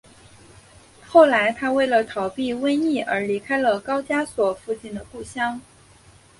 [1.05, 5.61] 后来他为了逃避瘟疫而离开了高加索附近的故乡。